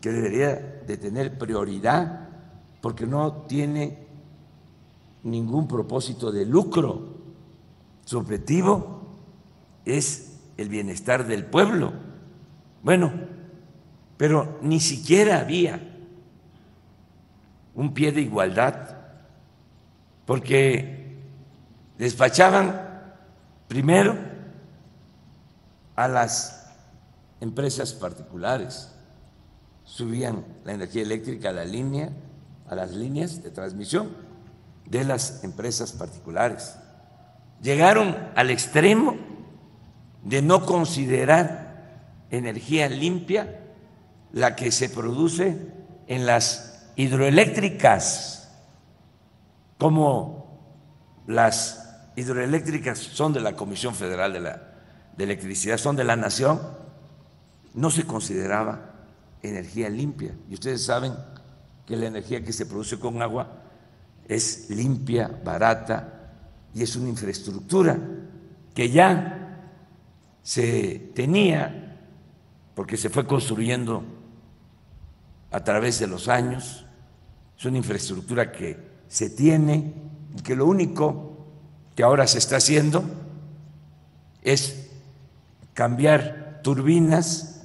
que 0.00 0.10
debería 0.10 0.54
de 0.86 0.96
tener 0.96 1.38
prioridad 1.38 2.28
porque 2.80 3.06
no 3.06 3.32
tiene 3.48 4.06
ningún 5.22 5.66
propósito 5.66 6.30
de 6.30 6.44
lucro. 6.44 7.16
Su 8.04 8.18
objetivo 8.18 9.02
es 9.84 10.38
el 10.56 10.68
bienestar 10.68 11.26
del 11.26 11.44
pueblo. 11.44 11.92
Bueno, 12.82 13.12
pero 14.16 14.58
ni 14.62 14.80
siquiera 14.80 15.40
había 15.40 15.80
un 17.74 17.92
pie 17.92 18.10
de 18.10 18.22
igualdad, 18.22 18.96
porque 20.24 21.18
despachaban 21.98 22.85
primero 23.68 24.16
a 25.94 26.08
las 26.08 26.70
empresas 27.40 27.92
particulares, 27.92 28.92
subían 29.84 30.44
la 30.64 30.72
energía 30.72 31.02
eléctrica 31.02 31.50
a 31.50 31.52
la 31.52 31.64
línea, 31.64 32.10
a 32.68 32.74
las 32.74 32.92
líneas 32.92 33.42
de 33.42 33.50
transmisión 33.50 34.10
de 34.84 35.04
las 35.04 35.42
empresas 35.44 35.92
particulares. 35.92 36.76
Llegaron 37.62 38.16
al 38.34 38.50
extremo 38.50 39.16
de 40.22 40.42
no 40.42 40.66
considerar 40.66 41.66
energía 42.30 42.88
limpia 42.88 43.60
la 44.32 44.56
que 44.56 44.70
se 44.72 44.88
produce 44.88 45.56
en 46.08 46.26
las 46.26 46.90
hidroeléctricas 46.96 48.50
como 49.78 50.46
las 51.26 51.85
hidroeléctricas 52.16 52.98
son 52.98 53.32
de 53.32 53.40
la 53.40 53.54
Comisión 53.54 53.94
Federal 53.94 54.32
de, 54.32 54.40
la, 54.40 54.62
de 55.16 55.24
Electricidad, 55.24 55.76
son 55.76 55.96
de 55.96 56.04
la 56.04 56.16
Nación, 56.16 56.60
no 57.74 57.90
se 57.90 58.04
consideraba 58.04 58.94
energía 59.42 59.88
limpia. 59.88 60.34
Y 60.48 60.54
ustedes 60.54 60.84
saben 60.84 61.14
que 61.86 61.96
la 61.96 62.06
energía 62.06 62.42
que 62.42 62.52
se 62.52 62.66
produce 62.66 62.98
con 62.98 63.20
agua 63.22 63.62
es 64.26 64.70
limpia, 64.70 65.28
barata 65.44 66.32
y 66.74 66.82
es 66.82 66.96
una 66.96 67.08
infraestructura 67.08 67.98
que 68.74 68.90
ya 68.90 69.60
se 70.42 71.10
tenía 71.14 71.98
porque 72.74 72.96
se 72.96 73.08
fue 73.08 73.26
construyendo 73.26 74.04
a 75.50 75.64
través 75.64 75.98
de 75.98 76.06
los 76.06 76.28
años, 76.28 76.84
es 77.58 77.64
una 77.64 77.78
infraestructura 77.78 78.52
que 78.52 78.78
se 79.08 79.30
tiene 79.30 79.94
y 80.36 80.42
que 80.42 80.54
lo 80.54 80.66
único 80.66 81.25
que 81.96 82.02
ahora 82.02 82.26
se 82.26 82.38
está 82.38 82.58
haciendo 82.58 83.02
es 84.42 84.90
cambiar 85.72 86.60
turbinas, 86.62 87.62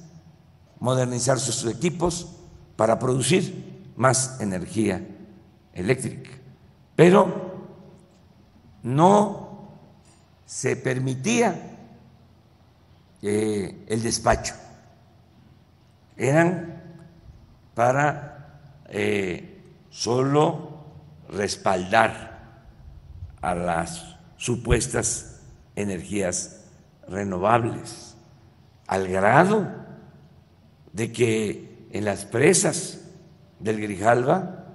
modernizar 0.80 1.38
sus 1.38 1.64
equipos 1.70 2.28
para 2.74 2.98
producir 2.98 3.92
más 3.94 4.40
energía 4.40 5.06
eléctrica. 5.74 6.30
Pero 6.96 7.52
no 8.82 9.68
se 10.46 10.76
permitía 10.76 11.76
eh, 13.20 13.84
el 13.86 14.02
despacho. 14.02 14.54
Eran 16.16 16.82
para 17.74 18.60
eh, 18.88 19.62
solo 19.90 20.84
respaldar 21.28 22.32
a 23.40 23.54
las 23.54 24.11
supuestas 24.42 25.36
energías 25.76 26.64
renovables, 27.06 28.16
al 28.88 29.06
grado 29.06 29.68
de 30.92 31.12
que 31.12 31.86
en 31.92 32.04
las 32.04 32.24
presas 32.24 33.02
del 33.60 33.80
Grijalva, 33.80 34.66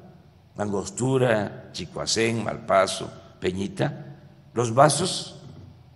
Angostura, 0.55 1.69
Chicoacén, 1.73 2.45
Malpaso, 2.45 3.11
Peñita, 3.41 4.15
los 4.53 4.73
vasos 4.73 5.43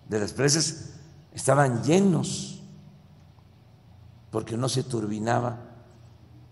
de 0.06 0.20
las 0.20 0.34
presas 0.34 0.90
estaban 1.32 1.82
llenos 1.82 2.62
porque 4.30 4.58
no 4.58 4.68
se 4.68 4.82
turbinaba. 4.82 5.60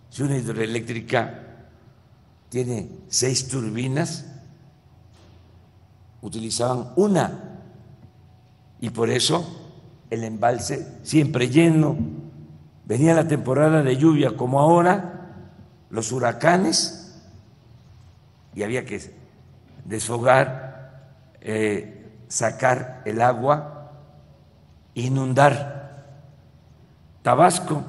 Si 0.08 0.22
una 0.22 0.38
hidroeléctrica 0.38 1.66
tiene 2.48 2.88
seis 3.08 3.46
turbinas, 3.46 4.24
utilizaban 6.22 6.92
una 6.96 7.58
y 8.80 8.90
por 8.90 9.10
eso 9.10 9.44
el 10.10 10.24
embalse 10.24 10.98
siempre 11.02 11.48
lleno. 11.48 11.96
Venía 12.84 13.14
la 13.14 13.28
temporada 13.28 13.82
de 13.82 13.96
lluvia 13.96 14.36
como 14.36 14.60
ahora, 14.60 15.34
los 15.90 16.10
huracanes, 16.12 17.20
y 18.54 18.62
había 18.62 18.84
que 18.84 19.14
desfogar, 19.84 21.10
eh, 21.40 22.24
sacar 22.28 23.02
el 23.04 23.22
agua, 23.22 23.92
inundar 24.94 25.80
Tabasco 27.22 27.84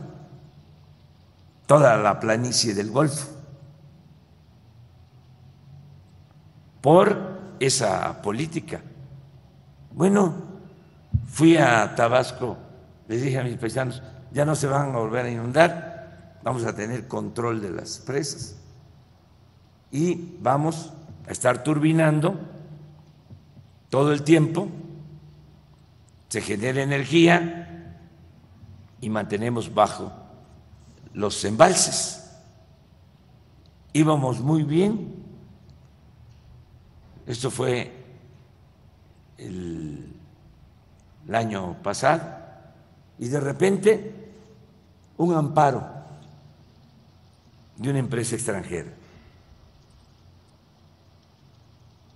toda 1.66 1.96
la 1.98 2.20
planicie 2.20 2.74
del 2.74 2.92
Golfo 2.92 3.30
por 6.82 7.31
esa 7.62 8.22
política. 8.22 8.82
Bueno, 9.94 10.34
fui 11.28 11.58
a 11.58 11.94
Tabasco, 11.96 12.58
les 13.08 13.22
dije 13.22 13.38
a 13.38 13.44
mis 13.44 13.58
paisanos, 13.58 14.02
ya 14.32 14.46
no 14.46 14.56
se 14.56 14.66
van 14.66 14.96
a 14.96 14.98
volver 14.98 15.26
a 15.26 15.30
inundar, 15.30 16.40
vamos 16.44 16.66
a 16.66 16.76
tener 16.76 17.08
control 17.08 17.62
de 17.62 17.70
las 17.70 18.00
presas 18.00 18.56
y 19.92 20.38
vamos 20.42 20.92
a 21.28 21.32
estar 21.32 21.64
turbinando 21.64 22.40
todo 23.90 24.12
el 24.12 24.24
tiempo, 24.24 24.68
se 26.30 26.42
genera 26.42 26.82
energía 26.82 27.96
y 29.02 29.10
mantenemos 29.10 29.72
bajo 29.72 30.12
los 31.14 31.44
embalses. 31.46 32.18
Íbamos 33.94 34.40
muy 34.40 34.64
bien. 34.64 35.21
Esto 37.26 37.52
fue 37.52 37.92
el, 39.38 40.08
año 41.32 41.78
pasado 41.82 42.22
y 43.18 43.28
de 43.30 43.40
repente 43.40 44.14
un 45.18 45.34
amparo 45.34 45.88
de 47.78 47.90
una 47.90 48.00
empresa 48.00 48.36
extranjera 48.36 48.92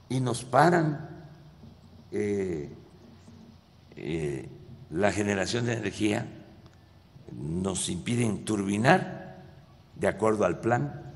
y 0.09 0.19
nos 0.19 0.43
paran 0.43 1.27
eh, 2.11 2.69
eh, 3.95 4.49
la 4.89 5.11
generación 5.11 5.65
de 5.65 5.73
energía 5.73 6.27
nos 7.31 7.89
impiden 7.89 8.45
turbinar 8.45 9.43
de 9.95 10.07
acuerdo 10.07 10.45
al 10.45 10.59
plan. 10.59 11.13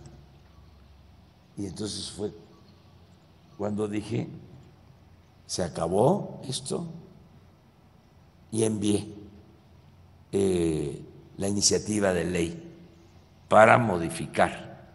Y 1.58 1.66
entonces 1.66 2.12
fue 2.12 2.32
cuando 3.60 3.90
dije, 3.90 4.26
se 5.46 5.64
acabó 5.64 6.40
esto 6.48 6.88
y 8.54 8.64
envié 8.64 9.06
eh, 10.32 11.04
la 11.36 11.50
iniciativa 11.50 12.14
de 12.14 12.24
ley 12.24 12.74
para 13.50 13.78
modificar 13.78 14.88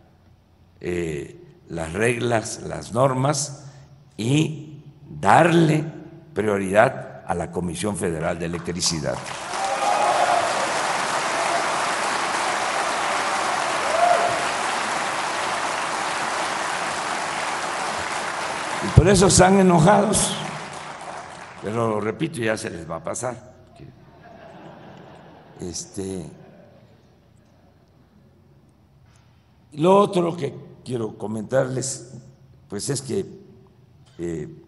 eh, 0.81 1.39
las 1.69 1.93
reglas, 1.93 2.63
las 2.67 2.95
normas 2.95 3.67
y 4.17 4.83
darle 5.21 5.85
prioridad 6.33 7.23
a 7.27 7.35
la 7.35 7.51
Comisión 7.51 7.99
Federal 7.99 8.39
de 8.39 8.47
Electricidad. 8.47 9.19
Por 18.97 19.09
eso 19.09 19.27
están 19.27 19.59
enojados, 19.59 20.31
pero 21.61 21.89
lo 21.89 22.01
repito, 22.01 22.39
ya 22.39 22.57
se 22.57 22.71
les 22.71 22.89
va 22.89 22.97
a 22.97 23.03
pasar. 23.03 23.53
Este, 25.61 26.31
lo 29.73 29.99
otro 29.99 30.37
que 30.37 30.55
quiero 30.85 31.19
comentarles, 31.19 32.13
pues 32.69 32.89
es 32.89 33.03
que, 33.03 33.27
eh, 34.19 34.63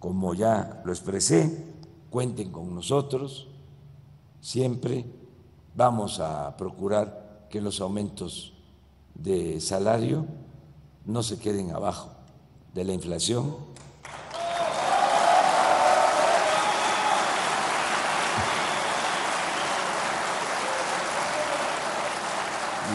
como 0.00 0.34
ya 0.34 0.82
lo 0.84 0.90
expresé, 0.90 1.64
cuenten 2.10 2.50
con 2.50 2.74
nosotros, 2.74 3.46
siempre 4.40 5.06
vamos 5.76 6.18
a 6.18 6.56
procurar 6.56 7.46
que 7.48 7.60
los 7.60 7.80
aumentos 7.80 8.54
de 9.14 9.60
salario 9.60 10.26
no 11.06 11.22
se 11.22 11.38
queden 11.38 11.70
abajo 11.70 12.21
de 12.74 12.84
la 12.84 12.92
inflación. 12.92 13.56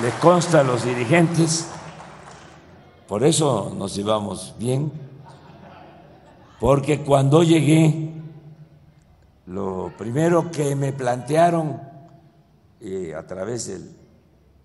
Les 0.02 0.14
consta 0.16 0.60
a 0.60 0.64
los 0.64 0.84
dirigentes, 0.84 1.68
por 3.08 3.24
eso 3.24 3.74
nos 3.76 3.96
llevamos 3.96 4.54
bien, 4.60 4.92
porque 6.60 7.04
cuando 7.04 7.42
llegué, 7.42 8.14
lo 9.48 9.92
primero 9.98 10.52
que 10.52 10.76
me 10.76 10.94
plantearon 10.94 11.82
eh, 12.80 13.16
a 13.16 13.26
través 13.26 13.68
del 13.68 13.90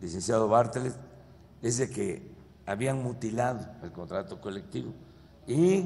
licenciado 0.01 0.49
Bartlett 0.49 0.95
es 1.63 1.79
de 1.79 1.89
que 1.89 2.32
habían 2.73 3.03
mutilado 3.03 3.67
el 3.83 3.93
contrato 3.93 4.41
colectivo 4.41 4.95
y 5.47 5.85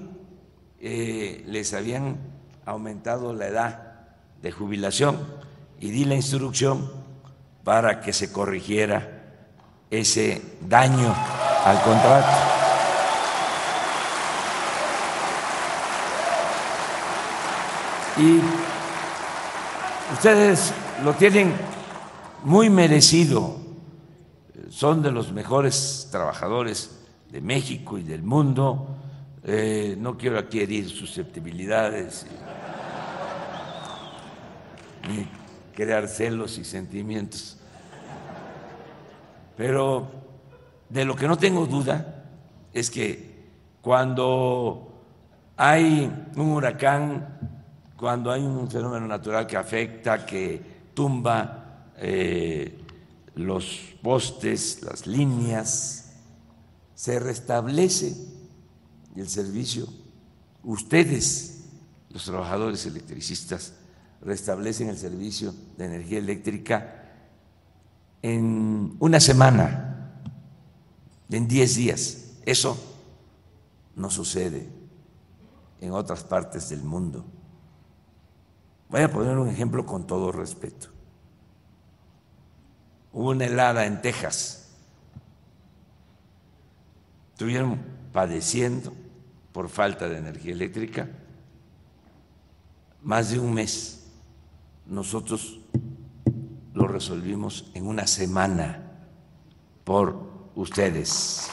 eh, 0.79 1.43
les 1.49 1.75
habían 1.75 2.17
aumentado 2.65 3.33
la 3.33 3.49
edad 3.49 3.93
de 4.41 4.53
jubilación 4.53 5.19
y 5.81 5.91
di 5.91 6.05
la 6.05 6.15
instrucción 6.15 6.89
para 7.65 8.01
que 8.01 8.13
se 8.13 8.31
corrigiera 8.31 9.25
ese 9.91 10.41
daño 10.61 11.13
al 11.65 11.83
contrato. 11.83 12.29
Y 18.17 18.41
ustedes 20.15 20.73
lo 21.03 21.15
tienen 21.15 21.53
muy 22.45 22.71
merecido 22.71 23.66
son 24.77 25.01
de 25.01 25.11
los 25.11 25.33
mejores 25.33 26.07
trabajadores 26.13 27.01
de 27.31 27.41
México 27.41 27.97
y 27.97 28.03
del 28.03 28.23
mundo, 28.23 28.89
eh, 29.43 29.97
no 29.99 30.19
quiero 30.19 30.39
aquí 30.39 30.61
herir 30.61 30.91
susceptibilidades 30.91 32.27
ni 35.09 35.27
crear 35.75 36.07
celos 36.07 36.59
y 36.59 36.65
sentimientos, 36.65 37.57
pero 39.57 40.11
de 40.91 41.07
lo 41.07 41.17
que 41.17 41.27
no 41.27 41.39
tengo 41.39 41.65
duda 41.65 42.25
es 42.75 42.91
que 42.91 43.47
cuando 43.81 44.93
hay 45.57 46.13
un 46.37 46.53
huracán, 46.53 47.39
cuando 47.97 48.31
hay 48.31 48.43
un 48.43 48.71
fenómeno 48.71 49.07
natural 49.07 49.47
que 49.47 49.57
afecta, 49.57 50.27
que 50.27 50.61
tumba 50.93 51.87
eh, 51.97 52.83
los 53.37 53.95
postes, 54.03 54.83
las 54.83 55.07
líneas, 55.07 56.07
se 56.95 57.21
restablece 57.21 58.17
el 59.15 59.29
servicio. 59.29 59.87
Ustedes, 60.65 61.65
los 62.11 62.25
trabajadores 62.25 62.87
electricistas, 62.87 63.75
restablecen 64.23 64.89
el 64.89 64.97
servicio 64.97 65.55
de 65.77 65.85
energía 65.85 66.19
eléctrica 66.19 67.05
en 68.23 68.97
una 68.99 69.21
semana, 69.21 70.23
en 71.29 71.47
diez 71.47 71.77
días. 71.77 72.33
Eso 72.47 72.77
no 73.97 74.11
sucede 74.11 74.67
en 75.83 75.93
otras 75.93 76.25
partes 76.25 76.71
del 76.71 76.83
mundo. 76.83 77.25
Voy 78.89 79.03
a 79.03 79.13
poner 79.13 79.37
un 79.37 79.49
ejemplo 79.49 79.85
con 79.85 80.07
todo 80.07 80.33
respeto. 80.33 80.96
Hubo 83.17 83.31
una 83.31 83.47
helada 83.47 83.87
en 83.87 84.03
Texas. 84.03 84.69
Estuvieron 87.33 87.81
padeciendo 88.13 88.93
por 89.53 89.71
falta 89.71 90.07
de 90.07 90.19
energía 90.19 90.53
eléctrica 90.53 91.09
más 93.01 93.31
de 93.31 93.39
un 93.39 93.55
mes. 93.55 94.07
Nosotros 94.85 95.61
lo 96.75 96.87
resolvimos 96.87 97.71
en 97.73 97.87
una 97.87 98.07
semana 98.07 98.83
por 99.83 100.51
ustedes. 100.55 101.49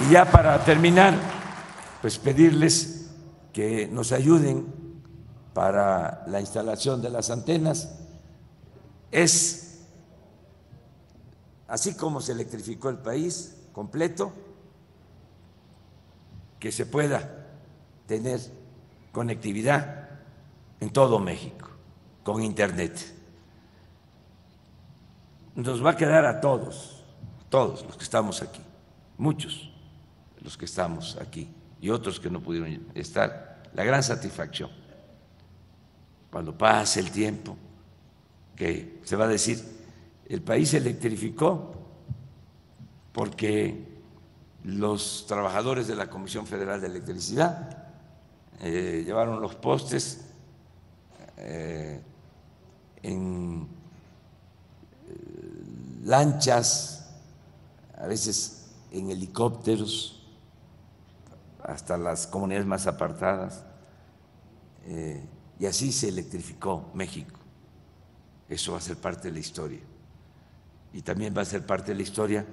Y 0.00 0.10
ya 0.10 0.24
para 0.24 0.64
terminar, 0.64 1.33
pues 2.04 2.18
pedirles 2.18 3.06
que 3.50 3.88
nos 3.88 4.12
ayuden 4.12 4.66
para 5.54 6.22
la 6.26 6.38
instalación 6.38 7.00
de 7.00 7.08
las 7.08 7.30
antenas. 7.30 7.98
Es 9.10 9.86
así 11.66 11.94
como 11.94 12.20
se 12.20 12.32
electrificó 12.32 12.90
el 12.90 12.98
país 12.98 13.56
completo, 13.72 14.34
que 16.60 16.70
se 16.70 16.84
pueda 16.84 17.46
tener 18.06 18.38
conectividad 19.10 20.10
en 20.80 20.90
todo 20.90 21.18
México 21.18 21.70
con 22.22 22.42
Internet. 22.42 23.00
Nos 25.54 25.82
va 25.82 25.92
a 25.92 25.96
quedar 25.96 26.26
a 26.26 26.42
todos, 26.42 27.02
todos 27.48 27.82
los 27.86 27.96
que 27.96 28.04
estamos 28.04 28.42
aquí, 28.42 28.60
muchos 29.16 29.72
los 30.42 30.58
que 30.58 30.66
estamos 30.66 31.16
aquí 31.18 31.48
y 31.84 31.90
otros 31.90 32.18
que 32.18 32.30
no 32.30 32.40
pudieron 32.40 32.86
estar, 32.94 33.62
la 33.74 33.84
gran 33.84 34.02
satisfacción. 34.02 34.70
Cuando 36.30 36.56
pase 36.56 36.98
el 36.98 37.10
tiempo, 37.10 37.58
que 38.56 39.02
se 39.04 39.16
va 39.16 39.26
a 39.26 39.28
decir, 39.28 39.62
el 40.26 40.40
país 40.40 40.70
se 40.70 40.78
electrificó 40.78 41.74
porque 43.12 43.86
los 44.62 45.26
trabajadores 45.28 45.86
de 45.86 45.94
la 45.94 46.08
Comisión 46.08 46.46
Federal 46.46 46.80
de 46.80 46.86
Electricidad 46.86 47.86
eh, 48.62 49.02
llevaron 49.04 49.42
los 49.42 49.54
postes 49.54 50.24
eh, 51.36 52.00
en 53.02 53.68
eh, 55.06 56.04
lanchas, 56.04 57.10
a 57.98 58.06
veces 58.06 58.70
en 58.90 59.10
helicópteros, 59.10 60.23
hasta 61.64 61.96
las 61.96 62.26
comunidades 62.26 62.66
más 62.66 62.86
apartadas, 62.86 63.64
eh, 64.86 65.24
y 65.58 65.66
así 65.66 65.92
se 65.92 66.08
electrificó 66.08 66.90
México. 66.94 67.38
Eso 68.48 68.72
va 68.72 68.78
a 68.78 68.82
ser 68.82 68.96
parte 68.96 69.28
de 69.28 69.34
la 69.34 69.40
historia. 69.40 69.80
Y 70.92 71.02
también 71.02 71.34
va 71.36 71.42
a 71.42 71.46
ser 71.46 71.64
parte 71.64 71.92
de 71.92 71.96
la 71.96 72.02
historia 72.02 72.46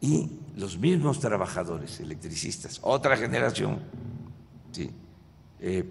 y 0.00 0.38
los 0.56 0.76
mismos 0.76 1.18
trabajadores 1.20 2.00
electricistas, 2.00 2.78
otra 2.82 3.16
generación, 3.16 3.80
eh, 5.60 5.84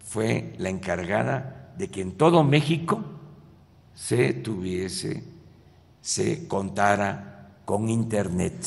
fue 0.00 0.54
la 0.58 0.68
encargada 0.68 1.72
de 1.78 1.88
que 1.88 2.00
en 2.00 2.12
todo 2.16 2.42
México 2.42 3.04
se 3.94 4.32
tuviese, 4.32 5.22
se 6.00 6.48
contara 6.48 7.60
con 7.64 7.88
Internet 7.88 8.66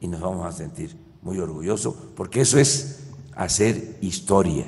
y 0.00 0.06
nos 0.06 0.20
vamos 0.20 0.46
a 0.46 0.52
sentir 0.52 0.96
muy 1.22 1.38
orgulloso, 1.38 2.12
porque 2.16 2.42
eso 2.42 2.58
es 2.58 3.00
hacer 3.34 3.98
historia. 4.00 4.66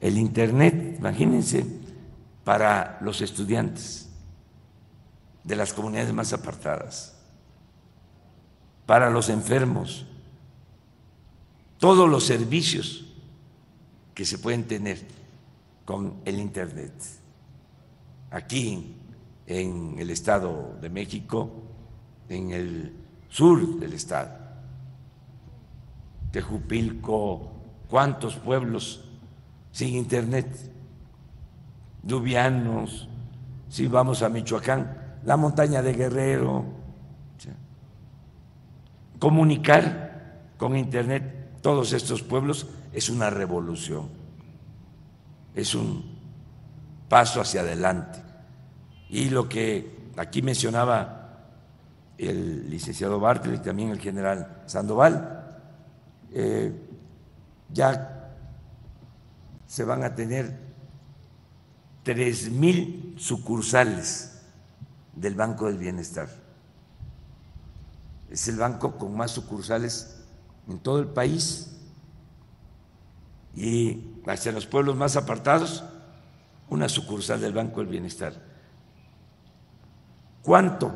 El 0.00 0.18
Internet, 0.18 0.96
imagínense, 0.98 1.64
para 2.44 2.98
los 3.02 3.20
estudiantes 3.20 4.08
de 5.44 5.56
las 5.56 5.72
comunidades 5.72 6.12
más 6.12 6.32
apartadas, 6.32 7.14
para 8.86 9.10
los 9.10 9.28
enfermos, 9.28 10.06
todos 11.78 12.08
los 12.08 12.24
servicios 12.24 13.06
que 14.14 14.24
se 14.24 14.38
pueden 14.38 14.64
tener 14.64 15.06
con 15.84 16.14
el 16.24 16.38
Internet. 16.38 16.92
Aquí 18.30 18.96
en 19.46 19.96
el 19.98 20.10
Estado 20.10 20.78
de 20.80 20.88
México, 20.88 21.50
en 22.28 22.50
el 22.50 22.92
sur 23.28 23.78
del 23.78 23.92
Estado, 23.92 24.41
Tejupilco, 26.32 27.52
cuántos 27.88 28.36
pueblos 28.36 29.04
sin 29.70 29.94
internet, 29.94 30.48
Dubianos, 32.02 33.08
si 33.68 33.86
vamos 33.86 34.22
a 34.22 34.28
Michoacán, 34.28 35.20
la 35.24 35.36
montaña 35.36 35.82
de 35.82 35.92
Guerrero. 35.92 36.64
Comunicar 39.18 40.50
con 40.58 40.76
internet 40.76 41.60
todos 41.60 41.92
estos 41.92 42.22
pueblos 42.22 42.66
es 42.92 43.08
una 43.08 43.30
revolución, 43.30 44.08
es 45.54 45.74
un 45.76 46.04
paso 47.08 47.40
hacia 47.40 47.60
adelante. 47.60 48.20
Y 49.10 49.30
lo 49.30 49.48
que 49.48 50.10
aquí 50.16 50.42
mencionaba 50.42 51.22
el 52.18 52.68
licenciado 52.68 53.20
Bartlett 53.20 53.60
y 53.60 53.64
también 53.64 53.90
el 53.90 54.00
general 54.00 54.62
Sandoval, 54.66 55.41
eh, 56.34 56.72
ya 57.72 58.30
se 59.66 59.84
van 59.84 60.04
a 60.04 60.14
tener 60.14 60.58
tres 62.02 62.50
mil 62.50 63.14
sucursales 63.18 64.42
del 65.14 65.34
Banco 65.34 65.66
del 65.66 65.78
Bienestar. 65.78 66.28
Es 68.30 68.48
el 68.48 68.56
banco 68.56 68.96
con 68.96 69.16
más 69.16 69.30
sucursales 69.30 70.22
en 70.68 70.78
todo 70.78 70.98
el 71.00 71.08
país 71.08 71.76
y 73.54 74.14
hacia 74.26 74.52
los 74.52 74.66
pueblos 74.66 74.96
más 74.96 75.16
apartados, 75.16 75.84
una 76.70 76.88
sucursal 76.88 77.40
del 77.40 77.52
Banco 77.52 77.80
del 77.80 77.88
Bienestar. 77.88 78.34
¿Cuánto 80.42 80.92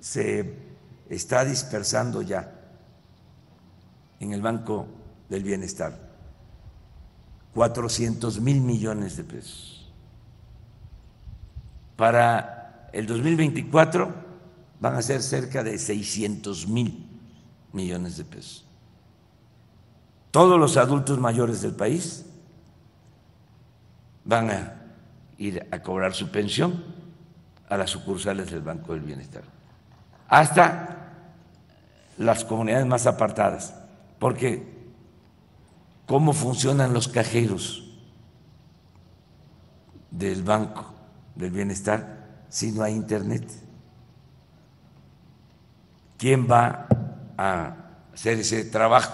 se 0.00 0.54
está 1.08 1.44
dispersando 1.44 2.22
ya 2.22 2.57
en 4.20 4.32
el 4.32 4.42
Banco 4.42 4.86
del 5.28 5.42
Bienestar. 5.42 6.08
400 7.54 8.40
mil 8.40 8.60
millones 8.60 9.16
de 9.16 9.24
pesos. 9.24 9.90
Para 11.96 12.88
el 12.92 13.06
2024 13.06 14.14
van 14.80 14.94
a 14.94 15.02
ser 15.02 15.22
cerca 15.22 15.64
de 15.64 15.78
600 15.78 16.68
mil 16.68 17.06
millones 17.72 18.16
de 18.16 18.24
pesos. 18.24 18.64
Todos 20.30 20.58
los 20.58 20.76
adultos 20.76 21.18
mayores 21.18 21.62
del 21.62 21.74
país 21.74 22.26
van 24.24 24.50
a 24.50 24.74
ir 25.38 25.66
a 25.70 25.82
cobrar 25.82 26.14
su 26.14 26.30
pensión 26.30 26.84
a 27.68 27.76
las 27.76 27.90
sucursales 27.90 28.50
del 28.50 28.60
Banco 28.60 28.92
del 28.92 29.02
Bienestar, 29.02 29.42
hasta 30.28 31.12
las 32.18 32.44
comunidades 32.44 32.86
más 32.86 33.06
apartadas 33.06 33.74
porque 34.18 34.66
¿cómo 36.06 36.32
funcionan 36.32 36.92
los 36.92 37.08
cajeros 37.08 37.84
del 40.10 40.42
Banco 40.42 40.92
del 41.34 41.50
Bienestar 41.50 42.44
si 42.48 42.72
no 42.72 42.82
hay 42.82 42.94
Internet? 42.94 43.44
¿Quién 46.16 46.48
va 46.50 46.88
a 47.36 47.76
hacer 48.12 48.38
ese 48.38 48.64
trabajo 48.64 49.12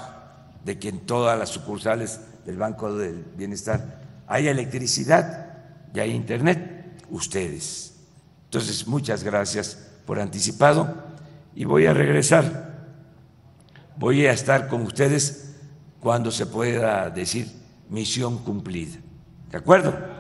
de 0.64 0.79
que 0.79 0.88
en 0.88 1.01
todas 1.01 1.38
las 1.38 1.51
sucursales 1.51 2.21
del 2.47 2.57
Banco 2.57 2.95
del 2.95 3.25
Bienestar 3.37 4.01
haya 4.27 4.51
electricidad 4.51 5.59
y 5.93 6.01
hay 6.01 6.12
Internet? 6.12 7.05
Ustedes. 7.11 7.95
Entonces, 8.47 8.87
muchas 8.87 9.23
gracias 9.23 9.77
por 10.07 10.19
anticipado 10.19 10.95
y 11.55 11.64
voy 11.64 11.87
a 11.87 11.93
regresar. 11.93 12.74
Voy 13.97 14.27
a 14.27 14.33
estar 14.33 14.69
con 14.69 14.83
ustedes 14.83 15.55
cuando 16.01 16.31
se 16.31 16.47
pueda 16.47 17.09
decir 17.11 17.51
misión 17.89 18.39
cumplida. 18.39 18.99
¿De 19.51 19.59
acuerdo? 19.59 20.13